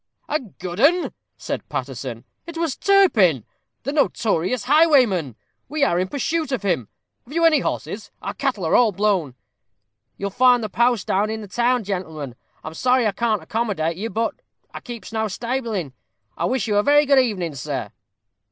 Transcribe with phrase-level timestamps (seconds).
[0.27, 3.45] "A good 'un!" said Paterson; "it was Turpin,
[3.83, 5.35] the notorious highwayman.
[5.69, 6.87] We are in pursuit of him.
[7.23, 8.09] Have you any horses?
[8.19, 9.35] our cattle are all blown."
[10.17, 12.33] "You'll find the post house in the town, gentlemen.
[12.63, 14.09] I'm sorry I can't accommodate you.
[14.09, 14.33] But
[14.73, 15.93] I keeps no stabling.
[16.35, 17.91] I wish you a very good evening, sir."